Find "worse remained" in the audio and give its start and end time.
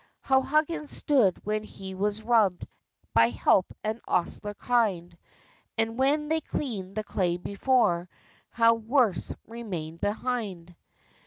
8.73-10.01